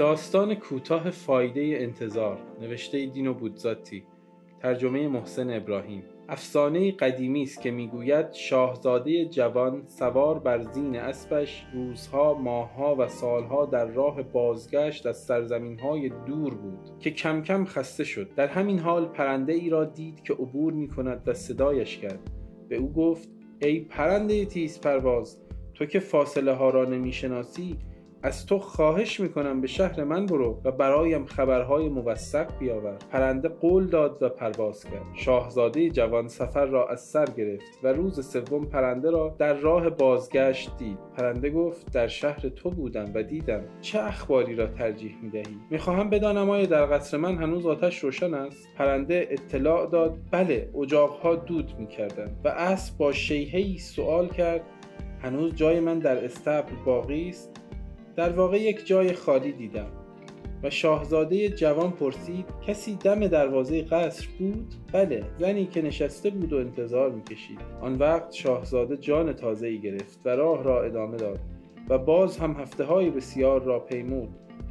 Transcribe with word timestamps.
داستان 0.00 0.54
کوتاه 0.54 1.10
فایده 1.10 1.60
انتظار 1.60 2.38
نوشته 2.60 3.06
دین 3.06 3.26
و 3.26 3.34
بودزاتی 3.34 4.04
ترجمه 4.62 5.08
محسن 5.08 5.50
ابراهیم. 5.50 6.02
افسانه 6.28 6.92
قدیمی 6.92 7.42
است 7.42 7.62
که 7.62 7.70
می‌گوید 7.70 8.32
شاهزاده 8.32 9.24
جوان 9.24 9.82
سوار 9.86 10.38
بر 10.38 10.62
زین 10.62 10.96
اسبش 10.96 11.66
روزها 11.74 12.34
ماهها 12.34 12.96
و 12.98 13.08
سالها 13.08 13.66
در 13.66 13.86
راه 13.86 14.22
بازگشت 14.22 15.06
از 15.06 15.16
سرزمینهای 15.16 16.08
دور 16.08 16.54
بود 16.54 16.98
که 16.98 17.10
کم 17.10 17.42
کم 17.42 17.64
خسته 17.64 18.04
شد. 18.04 18.34
در 18.34 18.46
همین 18.46 18.78
حال 18.78 19.06
پرنده 19.06 19.52
ای 19.52 19.70
را 19.70 19.84
دید 19.84 20.22
که 20.22 20.32
عبور 20.32 20.72
می 20.72 20.88
کند 20.88 21.22
و 21.26 21.34
صدایش 21.34 21.98
کرد. 21.98 22.30
به 22.68 22.76
او 22.76 22.92
گفت 22.92 23.28
ای 23.62 23.80
پرنده 23.80 24.44
تیز 24.44 24.80
پرواز 24.80 25.40
تو 25.74 25.86
که 25.86 26.00
فاصله 26.00 26.52
ها 26.52 26.70
را 26.70 26.84
نمی‌شناسی 26.84 27.76
از 28.22 28.46
تو 28.46 28.58
خواهش 28.58 29.20
می‌کنم 29.20 29.60
به 29.60 29.66
شهر 29.66 30.04
من 30.04 30.26
برو 30.26 30.60
و 30.64 30.72
برایم 30.72 31.24
خبرهای 31.24 31.88
موثق 31.88 32.58
بیاور. 32.58 32.96
پرنده 33.10 33.48
قول 33.48 33.86
داد 33.86 34.22
و 34.22 34.28
پرواز 34.28 34.84
کرد. 34.84 35.02
شاهزاده 35.14 35.90
جوان 35.90 36.28
سفر 36.28 36.66
را 36.66 36.88
از 36.88 37.00
سر 37.00 37.24
گرفت 37.24 37.78
و 37.82 37.88
روز 37.88 38.26
سوم 38.26 38.64
پرنده 38.64 39.10
را 39.10 39.36
در 39.38 39.54
راه 39.54 39.90
بازگشت 39.90 40.76
دید. 40.78 40.98
پرنده 41.16 41.50
گفت 41.50 41.92
در 41.92 42.08
شهر 42.08 42.40
تو 42.48 42.70
بودم 42.70 43.10
و 43.14 43.22
دیدم 43.22 43.62
چه 43.80 44.00
اخباری 44.00 44.54
را 44.54 44.66
ترجیح 44.66 45.16
می‌دهی؟ 45.22 45.56
می‌خواهم 45.70 46.10
بدانم 46.10 46.50
آیا 46.50 46.66
در 46.66 46.86
قصر 46.86 47.16
من 47.16 47.36
هنوز 47.36 47.66
آتش 47.66 47.98
روشن 47.98 48.34
است؟ 48.34 48.68
پرنده 48.76 49.28
اطلاع 49.30 49.90
داد 49.90 50.18
بله 50.30 50.70
اجاقها 50.82 51.34
دود 51.34 51.72
می‌کردند 51.78 52.40
و 52.44 52.48
اسب 52.48 52.98
با 52.98 53.12
شیههای 53.12 53.78
سوال 53.78 54.28
کرد 54.28 54.62
هنوز 55.22 55.54
جای 55.54 55.80
من 55.80 55.98
در 55.98 56.24
استبل 56.24 56.74
باقی 56.84 57.28
است؟ 57.28 57.50
در 58.16 58.32
واقع 58.32 58.60
یک 58.60 58.86
جای 58.86 59.12
خالی 59.12 59.52
دیدم 59.52 59.86
و 60.62 60.70
شاهزاده 60.70 61.48
جوان 61.48 61.90
پرسید 61.90 62.44
کسی 62.66 62.94
دم 62.94 63.26
دروازه 63.26 63.82
قصر 63.82 64.28
بود؟ 64.38 64.74
بله 64.92 65.24
زنی 65.38 65.66
که 65.66 65.82
نشسته 65.82 66.30
بود 66.30 66.52
و 66.52 66.56
انتظار 66.56 67.10
می‌کشید 67.10 67.58
آن 67.80 67.98
وقت 67.98 68.32
شاهزاده 68.32 68.96
جان 68.96 69.32
تازه 69.32 69.66
ای 69.66 69.80
گرفت 69.80 70.20
و 70.24 70.28
راه 70.28 70.62
را 70.62 70.82
ادامه 70.82 71.16
داد 71.16 71.40
و 71.88 71.98
باز 71.98 72.38
هم 72.38 72.52
هفته 72.52 72.84
های 72.84 73.10
بسیار 73.10 73.62
را 73.62 73.80
پیمود 73.80 74.28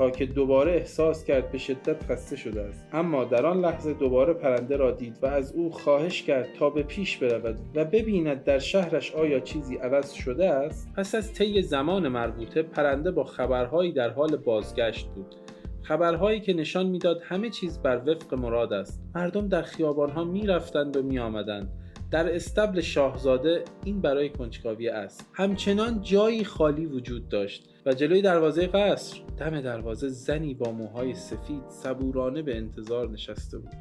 تا 0.00 0.10
که 0.10 0.26
دوباره 0.26 0.72
احساس 0.72 1.24
کرد 1.24 1.52
به 1.52 1.58
شدت 1.58 2.04
خسته 2.04 2.36
شده 2.36 2.60
است. 2.60 2.86
اما 2.92 3.24
در 3.24 3.46
آن 3.46 3.60
لحظه 3.60 3.92
دوباره 3.92 4.32
پرنده 4.32 4.76
را 4.76 4.90
دید 4.90 5.18
و 5.22 5.26
از 5.26 5.52
او 5.52 5.70
خواهش 5.70 6.22
کرد 6.22 6.48
تا 6.58 6.70
به 6.70 6.82
پیش 6.82 7.16
برود 7.16 7.58
و 7.74 7.84
ببیند 7.84 8.44
در 8.44 8.58
شهرش 8.58 9.14
آیا 9.14 9.40
چیزی 9.40 9.76
عوض 9.76 10.12
شده 10.12 10.50
است. 10.50 10.88
پس 10.96 11.14
از 11.14 11.34
طی 11.34 11.62
زمان 11.62 12.08
مربوطه 12.08 12.62
پرنده 12.62 13.10
با 13.10 13.24
خبرهایی 13.24 13.92
در 13.92 14.10
حال 14.10 14.36
بازگشت 14.36 15.06
بود. 15.06 15.34
خبرهایی 15.82 16.40
که 16.40 16.52
نشان 16.52 16.86
می‌داد 16.86 17.20
همه 17.24 17.50
چیز 17.50 17.78
بر 17.82 18.02
وفق 18.06 18.34
مراد 18.34 18.72
است. 18.72 19.02
مردم 19.14 19.48
در 19.48 19.62
خیابانها 19.62 20.24
می‌رفتند 20.24 20.96
و 20.96 21.02
میآمدند. 21.02 21.68
در 22.10 22.34
استبل 22.34 22.80
شاهزاده 22.80 23.64
این 23.84 24.00
برای 24.00 24.28
کنجکاوی 24.28 24.88
است. 24.88 25.30
همچنان 25.32 26.02
جایی 26.02 26.44
خالی 26.44 26.86
وجود 26.86 27.28
داشت 27.28 27.68
و 27.86 27.92
جلوی 27.92 28.22
دروازه 28.22 28.66
قصر 28.66 29.20
دم 29.40 29.60
دروازه 29.60 30.08
زنی 30.08 30.54
با 30.54 30.72
موهای 30.72 31.14
سفید 31.14 31.68
صبورانه 31.68 32.42
به 32.42 32.56
انتظار 32.56 33.10
نشسته 33.10 33.58
بود. 33.58 33.72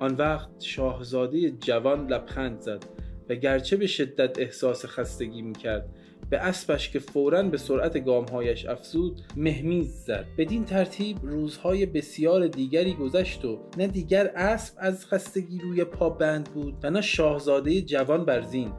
آن 0.00 0.14
وقت 0.14 0.48
شاهزاده 0.60 1.50
جوان 1.50 2.06
لبخند 2.06 2.60
زد 2.60 2.84
و 3.28 3.34
گرچه 3.34 3.76
به 3.76 3.86
شدت 3.86 4.38
احساس 4.38 4.86
خستگی 4.86 5.42
می‌کرد 5.42 5.88
به 6.30 6.38
اسبش 6.38 6.90
که 6.90 6.98
فورا 6.98 7.42
به 7.42 7.58
سرعت 7.58 8.04
گامهایش 8.04 8.66
افزود 8.66 9.20
مهمیز 9.36 10.04
زد. 10.04 10.26
بدین 10.38 10.64
ترتیب 10.64 11.16
روزهای 11.22 11.86
بسیار 11.86 12.46
دیگری 12.46 12.94
گذشت 12.94 13.44
و 13.44 13.58
نه 13.76 13.86
دیگر 13.86 14.26
اسب 14.36 14.74
از 14.78 15.06
خستگی 15.06 15.58
روی 15.58 15.84
پا 15.84 16.10
بند 16.10 16.48
بود 16.54 16.74
و 16.82 16.90
نه 16.90 17.00
شاهزاده 17.00 17.82
جوان 17.82 18.24
بر 18.24 18.42
زین. 18.42 18.72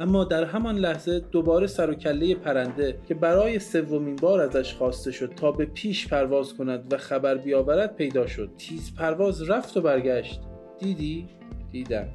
اما 0.00 0.24
در 0.24 0.44
همان 0.44 0.76
لحظه 0.76 1.20
دوباره 1.20 1.66
سر 1.66 1.90
و 1.90 1.94
کله 1.94 2.34
پرنده 2.34 2.98
که 3.08 3.14
برای 3.14 3.58
سومین 3.58 4.16
بار 4.16 4.40
ازش 4.40 4.74
خواسته 4.74 5.12
شد 5.12 5.32
تا 5.36 5.52
به 5.52 5.66
پیش 5.66 6.08
پرواز 6.08 6.54
کند 6.54 6.92
و 6.92 6.96
خبر 6.96 7.34
بیاورد 7.34 7.96
پیدا 7.96 8.26
شد. 8.26 8.50
تیز 8.58 8.94
پرواز 8.94 9.50
رفت 9.50 9.76
و 9.76 9.80
برگشت. 9.80 10.40
دیدی؟ 10.78 11.28
دیدم. 11.72 12.08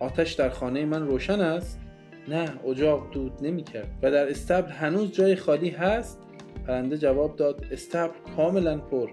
آتش 0.00 0.32
در 0.32 0.48
خانه 0.48 0.84
من 0.84 1.06
روشن 1.06 1.40
است؟ 1.40 1.80
نه 2.28 2.66
اجاق 2.66 3.10
دود 3.12 3.32
نمی‌کرد. 3.42 3.88
و 4.02 4.10
در 4.10 4.28
استبل 4.28 4.70
هنوز 4.70 5.12
جای 5.12 5.36
خالی 5.36 5.70
هست؟ 5.70 6.18
پرنده 6.66 6.98
جواب 6.98 7.36
داد 7.36 7.66
استبل 7.70 8.12
کاملا 8.36 8.78
پر. 8.78 9.08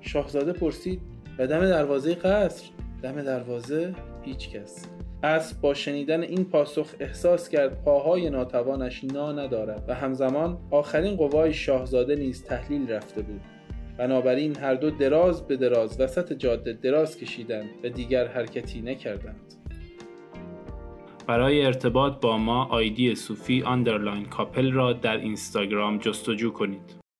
شاهزاده 0.00 0.52
پرسید 0.52 1.00
و 1.38 1.46
دم 1.46 1.60
دروازه 1.60 2.14
قصر؟ 2.14 2.64
دم 3.02 3.22
دروازه؟ 3.22 3.94
هیچ 4.22 4.50
کس. 4.50 4.86
اسب 5.22 5.60
با 5.60 5.74
شنیدن 5.74 6.22
این 6.22 6.44
پاسخ 6.44 6.94
احساس 7.00 7.48
کرد 7.48 7.84
پاهای 7.84 8.30
ناتوانش 8.30 9.04
نا 9.04 9.32
ندارد 9.32 9.84
و 9.88 9.94
همزمان 9.94 10.58
آخرین 10.70 11.16
قوای 11.16 11.54
شاهزاده 11.54 12.16
نیز 12.16 12.44
تحلیل 12.44 12.90
رفته 12.90 13.22
بود. 13.22 13.40
بنابراین 13.98 14.56
هر 14.56 14.74
دو 14.74 14.90
دراز 14.90 15.46
به 15.46 15.56
دراز 15.56 16.00
وسط 16.00 16.32
جاده 16.32 16.72
دراز 16.72 17.18
کشیدند 17.18 17.70
و 17.84 17.88
دیگر 17.88 18.26
حرکتی 18.26 18.82
نکردند. 18.82 19.54
برای 21.26 21.66
ارتباط 21.66 22.20
با 22.20 22.38
ما 22.38 22.64
ID 22.64 23.14
صوفی 23.14 23.62
underline 23.62 24.24
couple 24.24 24.72
را 24.72 24.92
در 24.92 25.16
اینستاگرام 25.16 25.98
جستجو 25.98 26.50
کنید. 26.50 26.99